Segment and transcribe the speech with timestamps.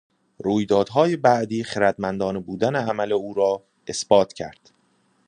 [0.43, 4.71] رویدادهای بعدی خردمندانه بودن عمل او را اثبات کرد.